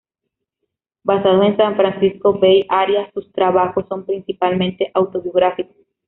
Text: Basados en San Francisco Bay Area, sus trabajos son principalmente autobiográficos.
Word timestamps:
Basados 1.03 1.45
en 1.45 1.57
San 1.57 1.75
Francisco 1.77 2.33
Bay 2.39 2.65
Area, 2.69 3.11
sus 3.13 3.31
trabajos 3.31 3.85
son 3.87 4.03
principalmente 4.03 4.89
autobiográficos. 4.95 5.75